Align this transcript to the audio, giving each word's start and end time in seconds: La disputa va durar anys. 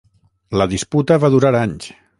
La 0.61 0.67
disputa 0.71 1.19
va 1.27 1.33
durar 1.37 1.53
anys. 1.65 1.93